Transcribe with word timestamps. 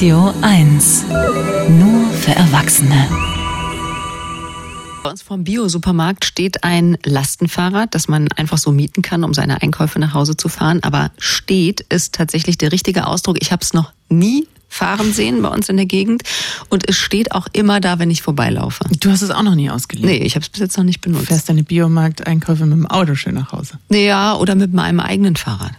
Radio 0.00 0.32
1. 0.40 1.04
Nur 1.78 2.08
für 2.12 2.30
Erwachsene. 2.30 3.06
Bei 5.04 5.10
uns 5.10 5.20
vom 5.20 5.44
Bio-Supermarkt 5.44 6.24
steht 6.24 6.64
ein 6.64 6.96
Lastenfahrrad, 7.04 7.94
das 7.94 8.08
man 8.08 8.32
einfach 8.32 8.56
so 8.56 8.72
mieten 8.72 9.02
kann, 9.02 9.24
um 9.24 9.34
seine 9.34 9.60
Einkäufe 9.60 9.98
nach 9.98 10.14
Hause 10.14 10.38
zu 10.38 10.48
fahren. 10.48 10.82
Aber 10.84 11.10
steht 11.18 11.82
ist 11.82 12.14
tatsächlich 12.14 12.56
der 12.56 12.72
richtige 12.72 13.06
Ausdruck. 13.06 13.36
Ich 13.42 13.52
habe 13.52 13.60
es 13.60 13.74
noch 13.74 13.92
nie 14.08 14.48
fahren 14.70 15.12
sehen 15.12 15.42
bei 15.42 15.50
uns 15.50 15.68
in 15.68 15.76
der 15.76 15.84
Gegend 15.84 16.22
und 16.70 16.88
es 16.88 16.96
steht 16.96 17.32
auch 17.32 17.48
immer 17.52 17.78
da, 17.80 17.98
wenn 17.98 18.10
ich 18.10 18.22
vorbeilaufe. 18.22 18.84
Du 19.00 19.10
hast 19.10 19.20
es 19.20 19.30
auch 19.30 19.42
noch 19.42 19.54
nie 19.54 19.68
ausgeliehen? 19.68 20.08
Nee, 20.08 20.24
ich 20.24 20.34
habe 20.34 20.44
es 20.44 20.48
bis 20.48 20.60
jetzt 20.60 20.78
noch 20.78 20.84
nicht 20.84 21.02
benutzt. 21.02 21.24
Du 21.24 21.26
fährst 21.26 21.50
deine 21.50 21.62
Biomarkteinkäufe 21.62 22.64
mit 22.64 22.78
dem 22.78 22.86
Auto 22.86 23.16
schön 23.16 23.34
nach 23.34 23.52
Hause? 23.52 23.74
Ja, 23.90 24.36
oder 24.36 24.54
mit 24.54 24.72
meinem 24.72 25.00
eigenen 25.00 25.36
Fahrrad. 25.36 25.72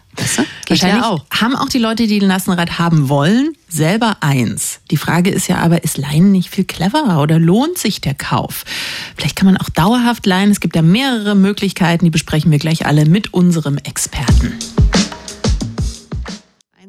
Ja 0.76 1.10
auch. 1.10 1.26
Haben 1.30 1.56
auch 1.56 1.70
die 1.70 1.80
Leute, 1.80 2.08
die 2.08 2.20
ein 2.20 2.28
Lastenrad 2.28 2.80
haben 2.80 3.10
wollen, 3.10 3.54
selber 3.68 4.18
eins. 4.22 4.80
Die 4.92 4.98
Frage 4.98 5.30
ist 5.30 5.48
ja 5.48 5.58
aber, 5.58 5.84
ist 5.84 5.98
Leihen 5.98 6.32
nicht 6.32 6.50
viel 6.50 6.66
cleverer 6.66 7.22
oder 7.22 7.40
lohnt 7.40 7.78
sich 7.78 8.02
der 8.02 8.14
Kauf? 8.14 8.64
Vielleicht 9.16 9.36
kann 9.36 9.46
man 9.46 9.58
auch 9.58 9.70
dauerhaft 9.70 10.26
leihen. 10.26 10.52
Es 10.52 10.60
gibt 10.60 10.76
ja 10.76 10.82
mehrere 10.82 11.36
Möglichkeiten, 11.36 12.06
die 12.06 12.12
besprechen 12.12 12.52
wir 12.52 12.60
gleich 12.60 12.86
alle 12.86 13.06
mit 13.06 13.34
unserem 13.34 13.78
Experten. 13.78 14.54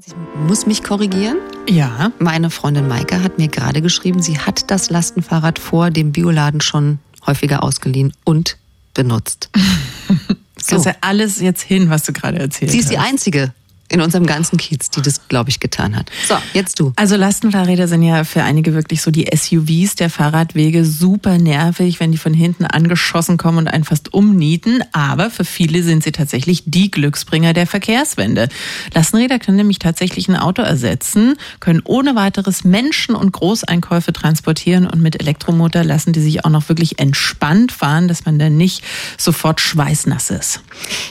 Ich 0.05 0.49
muss 0.49 0.67
mich 0.67 0.83
korrigieren. 0.83 1.39
Ja. 1.69 2.13
Meine 2.19 2.51
Freundin 2.51 2.89
Maike 2.89 3.23
hat 3.23 3.39
mir 3.39 3.49
gerade 3.49 3.81
geschrieben, 3.81 4.21
sie 4.21 4.39
hat 4.39 4.71
das 4.71 4.91
Lastenfahrrad 4.91 5.59
vor 5.59 5.91
dem 5.91 6.13
Bioladen 6.13 6.61
schon 6.61 6.99
häufiger 7.27 7.63
ausgeliehen 7.63 8.13
und 8.25 8.59
benutzt. 8.95 9.51
so. 9.57 10.35
Das 10.57 10.73
ist 10.73 10.85
ja 10.87 10.95
alles 11.01 11.41
jetzt 11.41 11.63
hin, 11.63 11.91
was 11.91 12.05
du 12.05 12.13
gerade 12.13 12.39
erzählt 12.39 12.71
hast. 12.71 12.73
Sie 12.73 12.81
ist 12.81 12.91
die 12.91 12.99
Einzige, 12.99 13.55
in 13.93 14.01
unserem 14.01 14.27
ganzen 14.27 14.57
Kiez, 14.57 14.89
die 14.91 15.03
das, 15.03 15.29
glaube 15.29 15.51
ich, 15.51 15.61
getan 15.61 15.95
hat. 15.95 16.11
So, 16.27 16.35
jetzt 16.55 16.81
du. 16.81 16.93
Also 16.97 17.17
Lastenfahrräder 17.17 17.89
sind 17.89 18.03
ja 18.03 18.25
für 18.25 18.43
einige 18.43 18.73
wirklich 18.75 19.03
so 19.03 19.11
die 19.11 19.29
SUVs 19.33 19.97
der 19.97 20.09
Fahrradwege 20.09 20.85
super 20.87 21.37
nervig, 21.37 22.01
wenn 22.01 22.11
die 22.11 22.19
von 22.19 22.33
hinten 22.33 22.65
angeschossen 22.65 23.37
kommen 23.37 23.59
und 23.59 23.69
einen 23.69 23.85
fast 23.85 24.15
umnieten. 24.15 24.83
Aber 24.93 25.29
für 25.29 25.45
viele 25.45 25.83
sind 25.83 26.03
sie 26.03 26.13
tatsächlich 26.13 26.63
die 26.65 26.91
Glücksbringer 26.91 27.53
der 27.53 27.67
Verkehrswende. 27.67 28.49
Lastenräder 28.95 29.39
können 29.39 29.59
nämlich 29.59 29.79
tatsächlich 29.79 30.29
ein 30.29 30.37
Auto 30.37 30.63
ersetzen, 30.63 31.35
können 31.61 31.83
ohne 31.85 32.15
weiteres 32.15 32.65
Menschen 32.65 33.15
und 33.15 33.33
Großeinkäufe 33.33 34.15
transportieren 34.15 34.87
und 34.87 35.03
mit 35.03 35.21
Elektromotor 35.21 35.85
lassen 35.85 36.15
die 36.15 36.21
sich 36.21 36.47
auch 36.47 36.51
noch 36.51 36.71
wirklich 36.71 36.99
entspannt 36.99 37.73
fahren, 37.73 38.09
dass 38.09 38.25
man 38.25 38.39
dann 38.39 38.57
nicht 38.57 38.83
sofort 39.19 39.61
schweißnass 39.61 40.31
ist. 40.31 40.61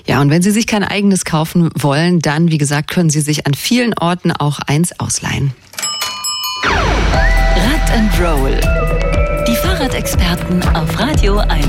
Ja, 0.07 0.19
und 0.19 0.31
wenn 0.31 0.41
Sie 0.41 0.51
sich 0.51 0.65
kein 0.65 0.83
eigenes 0.83 1.25
kaufen 1.25 1.69
wollen, 1.75 2.19
dann, 2.19 2.49
wie 2.49 2.57
gesagt, 2.57 2.70
können 2.79 3.09
Sie 3.09 3.19
sich 3.19 3.45
an 3.45 3.53
vielen 3.53 3.93
Orten 3.97 4.31
auch 4.31 4.59
eins 4.59 4.97
ausleihen. 4.97 5.53
Rad 6.63 7.91
and 7.91 8.19
Roll. 8.19 8.61
Die 9.45 9.55
Fahrradexperten 9.57 10.63
auf 10.73 10.97
Radio 10.97 11.39
1. 11.39 11.67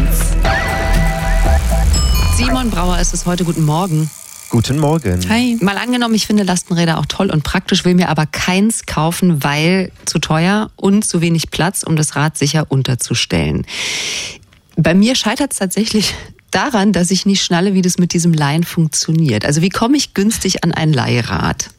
Simon 2.36 2.70
Brauer 2.70 3.00
ist 3.00 3.12
es 3.12 3.26
heute. 3.26 3.44
Guten 3.44 3.64
Morgen. 3.64 4.08
Guten 4.50 4.78
Morgen. 4.78 5.28
Hi. 5.28 5.58
Mal 5.60 5.78
angenommen, 5.78 6.14
ich 6.14 6.26
finde 6.26 6.44
Lastenräder 6.44 6.98
auch 6.98 7.06
toll 7.06 7.30
und 7.30 7.42
praktisch, 7.42 7.84
will 7.84 7.94
mir 7.94 8.08
aber 8.08 8.26
keins 8.26 8.86
kaufen, 8.86 9.42
weil 9.42 9.90
zu 10.04 10.18
teuer 10.20 10.70
und 10.76 11.04
zu 11.04 11.20
wenig 11.20 11.50
Platz, 11.50 11.82
um 11.82 11.96
das 11.96 12.14
Rad 12.14 12.38
sicher 12.38 12.66
unterzustellen. 12.68 13.66
Bei 14.76 14.94
mir 14.94 15.14
scheitert 15.14 15.52
es 15.52 15.58
tatsächlich 15.58 16.14
daran, 16.54 16.92
dass 16.92 17.10
ich 17.10 17.26
nicht 17.26 17.42
schnalle, 17.42 17.74
wie 17.74 17.82
das 17.82 17.98
mit 17.98 18.12
diesem 18.12 18.32
Leihen 18.32 18.64
funktioniert. 18.64 19.44
Also 19.44 19.62
wie 19.62 19.68
komme 19.68 19.96
ich 19.96 20.14
günstig 20.14 20.64
an 20.64 20.72
ein 20.72 20.92
Leihrad? 20.92 21.70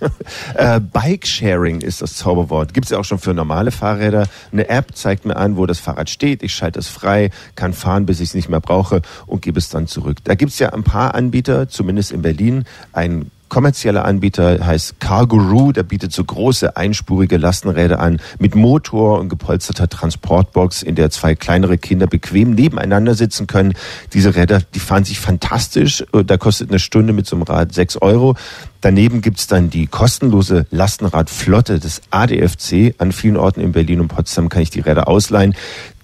äh, 0.54 0.80
Bike-Sharing 0.80 1.80
ist 1.80 2.02
das 2.02 2.14
Zauberwort. 2.14 2.74
Gibt 2.74 2.86
es 2.86 2.90
ja 2.90 2.98
auch 2.98 3.04
schon 3.04 3.18
für 3.18 3.34
normale 3.34 3.70
Fahrräder. 3.70 4.28
Eine 4.52 4.68
App 4.68 4.96
zeigt 4.96 5.24
mir 5.24 5.36
an, 5.36 5.56
wo 5.56 5.66
das 5.66 5.78
Fahrrad 5.78 6.10
steht. 6.10 6.42
Ich 6.42 6.54
schalte 6.54 6.78
es 6.78 6.88
frei, 6.88 7.30
kann 7.54 7.72
fahren, 7.72 8.06
bis 8.06 8.20
ich 8.20 8.30
es 8.30 8.34
nicht 8.34 8.48
mehr 8.48 8.60
brauche 8.60 9.02
und 9.26 9.42
gebe 9.42 9.58
es 9.58 9.68
dann 9.68 9.86
zurück. 9.86 10.18
Da 10.24 10.34
gibt 10.34 10.52
es 10.52 10.58
ja 10.58 10.72
ein 10.72 10.84
paar 10.84 11.14
Anbieter, 11.14 11.68
zumindest 11.68 12.12
in 12.12 12.22
Berlin. 12.22 12.64
Ein 12.92 13.30
kommerzieller 13.48 14.04
Anbieter 14.04 14.64
heißt 14.64 15.00
Carguru, 15.00 15.72
der 15.72 15.82
bietet 15.82 16.12
so 16.12 16.24
große 16.24 16.76
einspurige 16.76 17.36
Lastenräder 17.36 18.00
an 18.00 18.20
mit 18.38 18.54
Motor 18.54 19.18
und 19.18 19.28
gepolsterter 19.28 19.88
Transportbox, 19.88 20.82
in 20.82 20.94
der 20.94 21.10
zwei 21.10 21.34
kleinere 21.34 21.78
Kinder 21.78 22.06
bequem 22.06 22.52
nebeneinander 22.52 23.14
sitzen 23.14 23.46
können. 23.46 23.74
Diese 24.12 24.34
Räder, 24.34 24.60
die 24.74 24.80
fahren 24.80 25.04
sich 25.04 25.18
fantastisch. 25.20 26.04
Da 26.12 26.36
kostet 26.36 26.70
eine 26.70 26.78
Stunde 26.78 27.12
mit 27.12 27.26
so 27.26 27.36
einem 27.36 27.42
Rad 27.42 27.74
sechs 27.74 27.96
Euro. 27.96 28.36
Daneben 28.80 29.22
gibt's 29.22 29.48
dann 29.48 29.70
die 29.70 29.88
kostenlose 29.88 30.66
Lastenradflotte 30.70 31.80
des 31.80 32.00
ADFC. 32.10 32.94
An 32.98 33.10
vielen 33.10 33.36
Orten 33.36 33.60
in 33.60 33.72
Berlin 33.72 34.00
und 34.00 34.08
Potsdam 34.08 34.48
kann 34.48 34.62
ich 34.62 34.70
die 34.70 34.80
Räder 34.80 35.08
ausleihen. 35.08 35.54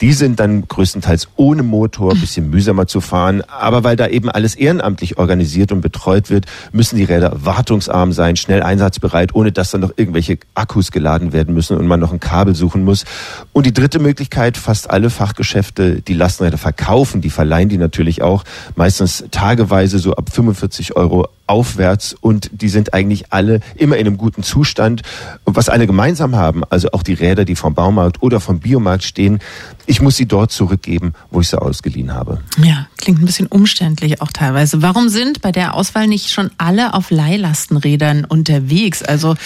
Die 0.00 0.12
sind 0.12 0.40
dann 0.40 0.66
größtenteils 0.66 1.28
ohne 1.36 1.62
Motor, 1.62 2.12
ein 2.12 2.20
bisschen 2.20 2.50
mühsamer 2.50 2.88
zu 2.88 3.00
fahren. 3.00 3.42
Aber 3.42 3.84
weil 3.84 3.94
da 3.94 4.08
eben 4.08 4.28
alles 4.28 4.56
ehrenamtlich 4.56 5.18
organisiert 5.18 5.70
und 5.70 5.82
betreut 5.82 6.30
wird, 6.30 6.46
müssen 6.72 6.96
die 6.96 7.04
Räder 7.04 7.44
wartungsarm 7.44 8.12
sein, 8.12 8.34
schnell 8.34 8.62
einsatzbereit, 8.62 9.34
ohne 9.34 9.52
dass 9.52 9.70
dann 9.70 9.80
noch 9.80 9.92
irgendwelche 9.96 10.38
Akkus 10.54 10.90
geladen 10.90 11.32
werden 11.32 11.54
müssen 11.54 11.76
und 11.76 11.86
man 11.86 12.00
noch 12.00 12.12
ein 12.12 12.20
Kabel 12.20 12.56
suchen 12.56 12.84
muss. 12.84 13.04
Und 13.52 13.66
die 13.66 13.72
dritte 13.72 14.00
Möglichkeit, 14.00 14.56
fast 14.56 14.90
alle 14.90 15.10
Fachgeschäfte, 15.10 16.02
die 16.02 16.14
Lastenräder 16.14 16.58
verkaufen, 16.58 17.20
die 17.20 17.30
verleihen 17.30 17.68
die 17.68 17.78
natürlich 17.78 18.20
auch, 18.20 18.42
meistens 18.74 19.24
tageweise 19.30 20.00
so 20.00 20.14
ab 20.16 20.28
45 20.30 20.96
Euro 20.96 21.28
aufwärts 21.46 22.14
und 22.14 22.50
die 22.52 22.68
sind 22.68 22.94
eigentlich 22.94 23.32
alle 23.32 23.60
immer 23.76 23.96
in 23.96 24.06
einem 24.06 24.16
guten 24.16 24.42
Zustand. 24.42 25.02
Und 25.44 25.56
was 25.56 25.68
alle 25.68 25.86
gemeinsam 25.86 26.36
haben, 26.36 26.64
also 26.70 26.90
auch 26.92 27.02
die 27.02 27.12
Räder, 27.12 27.44
die 27.44 27.56
vom 27.56 27.74
Baumarkt 27.74 28.22
oder 28.22 28.40
vom 28.40 28.60
Biomarkt 28.60 29.04
stehen, 29.04 29.40
ich 29.86 30.00
muss 30.00 30.16
sie 30.16 30.26
dort 30.26 30.52
zurückgeben, 30.52 31.12
wo 31.30 31.40
ich 31.40 31.48
sie 31.48 31.60
ausgeliehen 31.60 32.14
habe. 32.14 32.40
Ja, 32.62 32.86
klingt 32.96 33.20
ein 33.20 33.26
bisschen 33.26 33.46
umständlich 33.46 34.22
auch 34.22 34.32
teilweise. 34.32 34.82
Warum 34.82 35.08
sind 35.08 35.42
bei 35.42 35.52
der 35.52 35.74
Auswahl 35.74 36.06
nicht 36.06 36.30
schon 36.30 36.50
alle 36.56 36.94
auf 36.94 37.10
Leihlastenrädern 37.10 38.24
unterwegs? 38.24 39.02
Also 39.02 39.36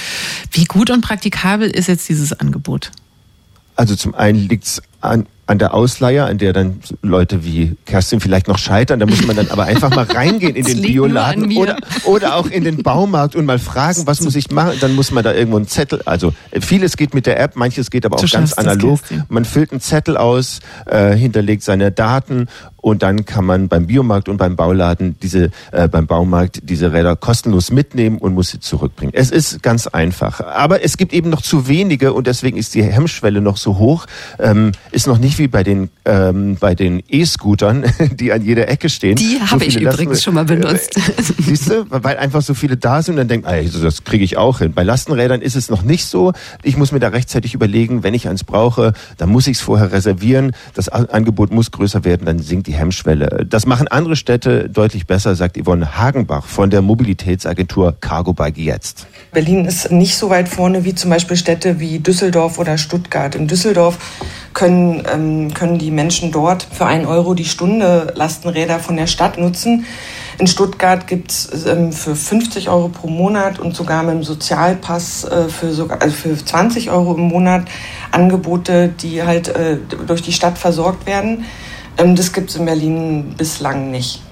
wie 0.52 0.64
gut 0.64 0.90
und 0.90 1.00
praktikabel 1.00 1.68
ist 1.68 1.88
jetzt 1.88 2.08
dieses 2.08 2.32
Angebot? 2.32 2.92
Also 3.74 3.96
zum 3.96 4.14
einen 4.14 4.48
liegt 4.48 4.64
es 4.64 4.82
an, 5.00 5.26
an 5.48 5.58
der 5.58 5.72
Ausleihe, 5.72 6.24
an 6.24 6.36
der 6.36 6.52
dann 6.52 6.80
Leute 7.00 7.42
wie 7.42 7.74
Kerstin 7.86 8.20
vielleicht 8.20 8.48
noch 8.48 8.58
scheitern. 8.58 9.00
Da 9.00 9.06
muss 9.06 9.26
man 9.26 9.34
dann 9.34 9.48
aber 9.48 9.64
einfach 9.64 9.88
mal 9.90 10.04
reingehen 10.04 10.54
in 10.54 10.64
den 10.66 10.82
Bioladen 10.82 11.56
oder, 11.56 11.78
oder 12.04 12.36
auch 12.36 12.46
in 12.48 12.64
den 12.64 12.82
Baumarkt 12.82 13.34
und 13.34 13.46
mal 13.46 13.58
fragen, 13.58 14.06
was 14.06 14.20
muss 14.20 14.36
ich 14.36 14.50
machen. 14.50 14.74
Dann 14.80 14.94
muss 14.94 15.10
man 15.10 15.24
da 15.24 15.32
irgendwo 15.32 15.56
einen 15.56 15.66
Zettel, 15.66 16.02
also 16.04 16.34
vieles 16.60 16.98
geht 16.98 17.14
mit 17.14 17.24
der 17.24 17.40
App, 17.40 17.56
manches 17.56 17.90
geht 17.90 18.04
aber 18.04 18.18
auch 18.18 18.30
ganz 18.30 18.52
analog. 18.52 19.00
Man 19.30 19.46
füllt 19.46 19.72
einen 19.72 19.80
Zettel 19.80 20.18
aus, 20.18 20.60
äh, 20.84 21.14
hinterlegt 21.14 21.62
seine 21.62 21.92
Daten 21.92 22.48
und 22.80 23.02
dann 23.02 23.24
kann 23.24 23.44
man 23.44 23.68
beim 23.68 23.86
Biomarkt 23.86 24.28
und 24.28 24.36
beim 24.36 24.56
Bauladen 24.56 25.16
diese, 25.20 25.50
äh, 25.72 25.88
beim 25.88 26.06
Baumarkt 26.06 26.60
diese 26.62 26.92
Räder 26.92 27.16
kostenlos 27.16 27.70
mitnehmen 27.70 28.18
und 28.18 28.34
muss 28.34 28.50
sie 28.50 28.60
zurückbringen. 28.60 29.12
Es 29.14 29.30
ist 29.30 29.62
ganz 29.62 29.86
einfach. 29.88 30.40
Aber 30.40 30.84
es 30.84 30.96
gibt 30.96 31.12
eben 31.12 31.28
noch 31.28 31.42
zu 31.42 31.68
wenige 31.68 32.12
und 32.12 32.26
deswegen 32.26 32.56
ist 32.56 32.74
die 32.74 32.82
Hemmschwelle 32.82 33.40
noch 33.40 33.56
so 33.56 33.78
hoch. 33.78 34.06
Ähm, 34.38 34.72
ist 34.92 35.06
noch 35.06 35.18
nicht 35.18 35.38
wie 35.38 35.48
bei 35.48 35.64
den 35.64 35.90
ähm, 36.04 36.56
bei 36.60 36.74
den 36.74 37.02
E-Scootern, 37.08 37.84
die 38.12 38.32
an 38.32 38.44
jeder 38.44 38.68
Ecke 38.68 38.88
stehen. 38.88 39.16
Die 39.16 39.40
habe 39.40 39.64
so 39.64 39.68
ich 39.68 39.80
übrigens 39.80 39.98
Lasten, 39.98 40.22
schon 40.22 40.34
mal 40.34 40.44
benutzt. 40.44 40.96
Äh, 40.96 41.22
siehst 41.42 41.70
du, 41.70 41.84
weil 41.88 42.16
einfach 42.16 42.42
so 42.42 42.54
viele 42.54 42.76
da 42.76 43.02
sind 43.02 43.14
und 43.14 43.18
dann 43.18 43.28
denkt, 43.28 43.46
also 43.46 43.82
das 43.82 44.04
kriege 44.04 44.24
ich 44.24 44.36
auch 44.36 44.60
hin. 44.60 44.72
Bei 44.72 44.84
Lastenrädern 44.84 45.42
ist 45.42 45.56
es 45.56 45.68
noch 45.68 45.82
nicht 45.82 46.06
so. 46.06 46.32
Ich 46.62 46.76
muss 46.76 46.92
mir 46.92 47.00
da 47.00 47.08
rechtzeitig 47.08 47.54
überlegen, 47.54 48.04
wenn 48.04 48.14
ich 48.14 48.28
eins 48.28 48.44
brauche, 48.44 48.92
dann 49.16 49.30
muss 49.30 49.48
ich 49.48 49.56
es 49.56 49.62
vorher 49.62 49.90
reservieren. 49.90 50.52
Das 50.74 50.88
Angebot 50.88 51.50
muss 51.50 51.70
größer 51.72 52.04
werden, 52.04 52.24
dann 52.26 52.38
sinkt 52.38 52.67
die 52.68 52.74
Hemmschwelle. 52.74 53.46
Das 53.48 53.66
machen 53.66 53.88
andere 53.88 54.14
Städte 54.14 54.68
deutlich 54.68 55.06
besser, 55.06 55.34
sagt 55.34 55.58
Yvonne 55.58 55.96
Hagenbach 55.96 56.46
von 56.46 56.70
der 56.70 56.82
Mobilitätsagentur 56.82 57.96
Cargo 58.00 58.34
Bike 58.34 58.58
jetzt. 58.58 59.06
Berlin 59.32 59.64
ist 59.64 59.90
nicht 59.90 60.16
so 60.16 60.30
weit 60.30 60.48
vorne 60.48 60.84
wie 60.84 60.94
zum 60.94 61.10
Beispiel 61.10 61.36
Städte 61.36 61.80
wie 61.80 61.98
Düsseldorf 61.98 62.58
oder 62.58 62.78
Stuttgart. 62.78 63.34
In 63.34 63.48
Düsseldorf 63.48 63.98
können, 64.52 65.02
ähm, 65.12 65.54
können 65.54 65.78
die 65.78 65.90
Menschen 65.90 66.30
dort 66.30 66.66
für 66.70 66.86
einen 66.86 67.06
Euro 67.06 67.34
die 67.34 67.44
Stunde 67.44 68.12
Lastenräder 68.14 68.78
von 68.78 68.96
der 68.96 69.06
Stadt 69.06 69.38
nutzen. 69.38 69.86
In 70.38 70.46
Stuttgart 70.46 71.06
gibt 71.06 71.32
es 71.32 71.66
ähm, 71.66 71.92
für 71.92 72.14
50 72.14 72.68
Euro 72.68 72.88
pro 72.88 73.08
Monat 73.08 73.58
und 73.58 73.74
sogar 73.74 74.04
mit 74.04 74.14
dem 74.14 74.22
Sozialpass 74.22 75.24
äh, 75.24 75.48
für, 75.48 75.72
sogar, 75.72 76.00
also 76.00 76.14
für 76.14 76.36
20 76.36 76.90
Euro 76.90 77.14
im 77.14 77.22
Monat 77.22 77.64
Angebote, 78.12 78.88
die 78.88 79.22
halt 79.22 79.48
äh, 79.48 79.78
durch 80.06 80.22
die 80.22 80.32
Stadt 80.32 80.58
versorgt 80.58 81.06
werden. 81.06 81.44
Ähm, 81.98 82.14
das 82.14 82.32
gibt 82.32 82.50
es 82.50 82.56
in 82.56 82.64
Berlin 82.64 83.34
bislang 83.36 83.90
nicht. 83.90 84.22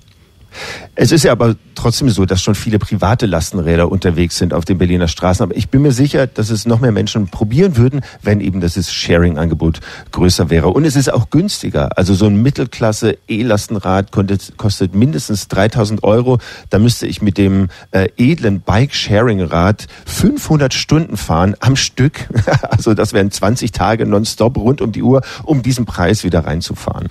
Es 0.98 1.12
ist 1.12 1.24
ja 1.24 1.32
aber 1.32 1.56
trotzdem 1.74 2.08
so, 2.08 2.24
dass 2.24 2.42
schon 2.42 2.54
viele 2.54 2.78
private 2.78 3.26
Lastenräder 3.26 3.92
unterwegs 3.92 4.38
sind 4.38 4.54
auf 4.54 4.64
den 4.64 4.78
Berliner 4.78 5.08
Straßen. 5.08 5.42
Aber 5.42 5.54
ich 5.54 5.68
bin 5.68 5.82
mir 5.82 5.92
sicher, 5.92 6.26
dass 6.26 6.48
es 6.48 6.64
noch 6.64 6.80
mehr 6.80 6.90
Menschen 6.90 7.28
probieren 7.28 7.76
würden, 7.76 8.00
wenn 8.22 8.40
eben 8.40 8.62
das 8.62 8.90
Sharing-Angebot 8.90 9.80
größer 10.10 10.48
wäre. 10.48 10.68
Und 10.68 10.86
es 10.86 10.96
ist 10.96 11.12
auch 11.12 11.28
günstiger. 11.28 11.98
Also 11.98 12.14
so 12.14 12.24
ein 12.26 12.40
Mittelklasse 12.40 13.18
E-Lastenrad 13.28 14.10
kostet 14.56 14.94
mindestens 14.94 15.48
3000 15.48 16.02
Euro. 16.02 16.38
Da 16.70 16.78
müsste 16.78 17.06
ich 17.06 17.20
mit 17.20 17.36
dem 17.36 17.68
äh, 17.90 18.08
edlen 18.16 18.62
Bike-Sharing-Rad 18.62 19.88
500 20.06 20.72
Stunden 20.72 21.18
fahren 21.18 21.56
am 21.60 21.76
Stück. 21.76 22.26
also 22.70 22.94
das 22.94 23.12
wären 23.12 23.30
20 23.30 23.70
Tage 23.72 24.06
nonstop 24.06 24.56
rund 24.56 24.80
um 24.80 24.92
die 24.92 25.02
Uhr, 25.02 25.20
um 25.44 25.62
diesen 25.62 25.84
Preis 25.84 26.24
wieder 26.24 26.46
reinzufahren. 26.46 27.08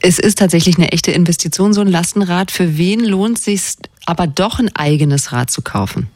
Es 0.00 0.18
ist 0.18 0.38
tatsächlich 0.38 0.76
eine 0.76 0.90
echte 0.90 1.12
Investition, 1.12 1.72
so 1.72 1.80
ein 1.80 1.88
Lastenrad. 1.88 2.50
Für 2.50 2.76
wen 2.76 3.04
lohnt 3.04 3.27
lohnt 3.28 3.38
sich 3.38 3.76
aber 4.06 4.26
doch 4.26 4.58
ein 4.58 4.74
eigenes 4.74 5.32
Rad 5.32 5.50
zu 5.50 5.60
kaufen. 5.60 6.08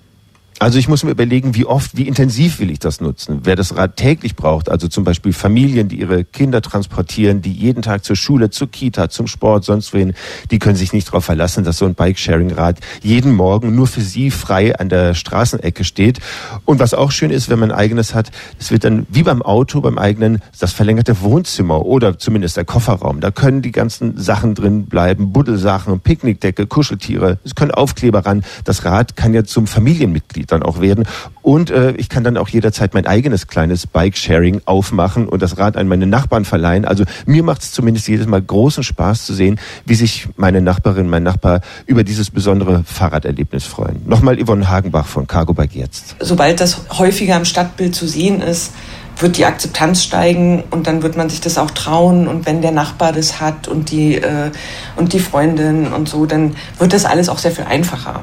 Also 0.59 0.79
ich 0.79 0.87
muss 0.87 1.03
mir 1.03 1.11
überlegen, 1.11 1.57
wie 1.57 1.65
oft, 1.65 1.97
wie 1.97 2.07
intensiv 2.07 2.61
will 2.61 2.71
ich 2.71 2.79
das 2.79 3.01
nutzen. 3.01 3.41
Wer 3.43 3.57
das 3.57 3.77
Rad 3.77 3.97
täglich 3.97 4.37
braucht, 4.37 4.69
also 4.69 4.87
zum 4.87 5.03
Beispiel 5.03 5.33
Familien, 5.33 5.89
die 5.89 5.99
ihre 5.99 6.25
Kinder 6.25 6.63
transportieren, 6.63 7.43
die 7.43 7.53
jeden 7.53 7.83
Tag 7.83 8.05
zur 8.05 8.15
Schule, 8.15 8.51
zur 8.51 8.71
Kita, 8.71 9.11
zum 9.11 9.27
Sport, 9.27 9.65
sonst 9.65 9.93
wen, 9.93 10.15
die 10.53 10.61
können 10.61 10.77
sich 10.77 10.93
nicht 10.93 11.09
darauf 11.09 11.25
verlassen, 11.25 11.65
dass 11.65 11.79
so 11.79 11.85
ein 11.85 11.95
Bike-Sharing-Rad 11.95 12.79
jeden 13.03 13.35
Morgen 13.35 13.75
nur 13.75 13.89
für 13.89 14.03
sie 14.03 14.31
frei 14.31 14.79
an 14.79 14.89
der 14.89 15.15
Straßenecke 15.15 15.83
steht. 15.83 16.21
Und 16.65 16.79
was 16.79 16.95
auch 16.95 17.11
schön 17.11 17.31
ist, 17.31 17.49
wenn 17.49 17.59
man 17.59 17.73
ein 17.73 17.77
eigenes 17.77 18.15
hat, 18.15 18.31
es 18.61 18.71
wird 18.71 18.85
dann 18.85 19.07
wie 19.11 19.25
beim 19.25 19.43
Auto, 19.43 19.81
beim 19.81 19.99
eigenen, 19.99 20.43
das 20.61 20.73
verlängerte 20.73 21.23
Wohnzimmer 21.23 21.85
oder 21.85 22.19
zumindest 22.19 22.57
der 22.57 22.65
Kofferraum. 22.65 23.21
Da 23.21 23.33
können 23.33 23.63
die 23.63 23.73
ganzen 23.73 24.17
Sachen 24.17 24.55
drin 24.55 24.87
bleiben, 24.87 25.33
Buddelsachen, 25.33 25.99
Picknickdecke, 25.99 26.69
Kuscheltiere, 26.69 27.39
es 27.45 27.57
können 27.57 27.73
Aufkleber 27.73 28.25
ran. 28.25 28.45
Das 28.63 28.85
Rad 28.85 29.17
kann 29.17 29.35
ja 29.35 29.43
zum 29.43 29.67
Familienmitglied 29.67 30.42
dann 30.47 30.63
auch 30.63 30.81
werden. 30.81 31.05
Und 31.43 31.71
äh, 31.71 31.93
ich 31.93 32.09
kann 32.09 32.25
dann 32.25 32.37
auch 32.37 32.49
jederzeit 32.49 32.95
mein 32.95 33.07
eigenes 33.07 33.47
kleines 33.47 33.87
Bike-Sharing 33.87 34.63
aufmachen 34.65 35.29
und 35.29 35.43
das 35.43 35.59
Rad 35.59 35.77
an 35.77 35.89
meine 35.89 36.07
Nachbarn 36.07 36.45
verleihen. 36.45 36.85
Also 36.85 37.05
mir 37.27 37.43
macht 37.43 37.63
es 37.63 37.73
zumindest 37.73 38.09
jedes 38.09 38.27
Mal 38.27 38.43
großen 38.43 38.83
Spaß 38.83 39.25
zu 39.27 39.35
sehen, 39.35 39.59
wie 39.87 39.95
sich 39.95 40.29
meine 40.37 40.61
Nachbarin, 40.61 41.09
mein 41.09 41.23
Nachbar 41.23 41.61
über 41.87 42.05
dieses 42.05 42.31
besondere 42.31 42.85
Fahrraderlebnis 42.85 43.65
freuen. 43.65 44.03
Nochmal 44.07 44.43
Yvonne 44.43 44.69
Hagenbach 44.69 45.07
von 45.07 45.27
Cargo 45.27 45.55
Bike 45.55 45.75
jetzt. 45.75 46.17
Sobald 46.21 46.61
das 46.61 46.83
häufiger 46.99 47.37
im 47.37 47.45
Stadtbild 47.45 47.95
zu 47.95 48.07
sehen 48.07 48.41
ist, 48.41 48.73
wird 49.19 49.37
die 49.37 49.45
Akzeptanz 49.45 50.03
steigen 50.03 50.65
und 50.71 50.87
dann 50.87 51.03
wird 51.03 51.17
man 51.17 51.29
sich 51.29 51.41
das 51.41 51.59
auch 51.59 51.71
trauen 51.71 52.29
und 52.29 52.47
wenn 52.47 52.63
der 52.63 52.73
Nachbar 52.73 53.13
das 53.13 53.41
hat 53.41 53.69
und 53.69 53.91
die 53.91 54.17
äh, 54.17 54.51
und 54.97 55.13
die 55.13 55.21
Freundin 55.21 55.93
und 55.93 56.09
so, 56.09 56.27
dann 56.27 56.57
wird 56.79 56.93
das 56.93 57.05
alles 57.05 57.29
auch 57.29 57.39
sehr 57.39 57.53
viel 57.53 57.65
einfacher. 57.65 58.23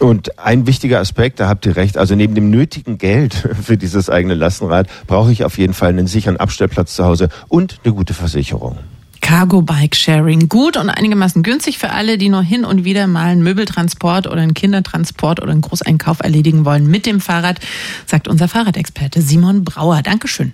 Und 0.00 0.38
ein 0.38 0.66
wichtiger 0.66 1.00
Aspekt, 1.00 1.40
da 1.40 1.48
habt 1.48 1.66
ihr 1.66 1.76
recht, 1.76 1.96
also 1.96 2.14
neben 2.14 2.34
dem 2.34 2.50
nötigen 2.50 2.98
Geld 2.98 3.34
für 3.62 3.76
dieses 3.76 4.10
eigene 4.10 4.34
Lastenrad 4.34 4.88
brauche 5.06 5.32
ich 5.32 5.44
auf 5.44 5.58
jeden 5.58 5.74
Fall 5.74 5.90
einen 5.90 6.06
sicheren 6.06 6.38
Abstellplatz 6.38 6.94
zu 6.94 7.04
Hause 7.04 7.28
und 7.48 7.78
eine 7.84 7.94
gute 7.94 8.14
Versicherung. 8.14 8.78
Cargo 9.22 9.62
Bike 9.62 9.96
Sharing. 9.96 10.48
Gut 10.48 10.76
und 10.76 10.90
einigermaßen 10.90 11.42
günstig 11.42 11.78
für 11.78 11.90
alle, 11.90 12.18
die 12.18 12.28
nur 12.28 12.42
hin 12.42 12.64
und 12.64 12.84
wieder 12.84 13.06
mal 13.06 13.28
einen 13.28 13.42
Möbeltransport 13.42 14.26
oder 14.26 14.42
einen 14.42 14.52
Kindertransport 14.52 15.40
oder 15.40 15.52
einen 15.52 15.62
Großeinkauf 15.62 16.20
erledigen 16.20 16.64
wollen 16.64 16.86
mit 16.86 17.06
dem 17.06 17.20
Fahrrad, 17.20 17.60
sagt 18.04 18.28
unser 18.28 18.48
Fahrradexperte 18.48 19.22
Simon 19.22 19.64
Brauer. 19.64 20.02
Dankeschön. 20.02 20.52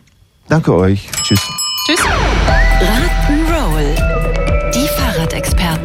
Danke 0.49 0.75
euch. 0.75 1.09
Tschüss. 1.25 1.41
Tschüss. 1.87 2.01
Rock'n'Roll. 2.81 4.08